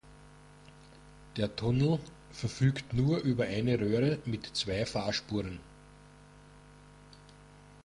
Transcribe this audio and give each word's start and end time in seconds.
Der 1.37 1.55
Tunnel 1.55 1.99
verfügt 2.31 2.91
nur 2.91 3.19
über 3.19 3.43
eine 3.43 3.79
Röhre 3.79 4.17
mit 4.25 4.47
zwei 4.55 4.83
Fahrspuren. 4.83 5.59